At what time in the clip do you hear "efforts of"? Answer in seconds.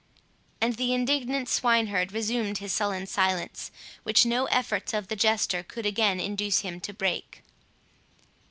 4.47-5.09